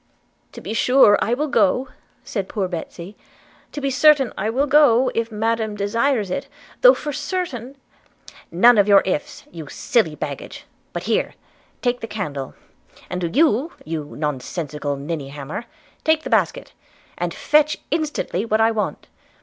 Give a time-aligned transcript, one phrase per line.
[0.51, 1.89] 'To be sure, I will go,'
[2.23, 3.15] said poor Betsy;
[3.71, 6.47] 'to be certain, I will go, if madam she desires it;
[6.81, 7.77] though for certain
[8.51, 11.35] –''None of your ifs, you silly baggage, but here,
[11.83, 12.55] take the candle;
[13.11, 15.65] and do you, you nonsensical ninnyhammer,
[16.03, 16.73] take the basket,
[17.15, 19.05] and fetch instantly what I want.